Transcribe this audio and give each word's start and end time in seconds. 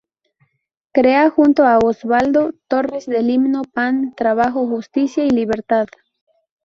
Crea 0.93 1.29
junto 1.29 1.67
a 1.67 1.77
Osvaldo 1.77 2.53
Torres 2.67 3.07
el 3.07 3.29
himno 3.29 3.61
"Pan, 3.71 4.15
Trabajo, 4.15 4.65
Justicia 4.67 5.23
y 5.23 5.29
Libertad". 5.29 5.85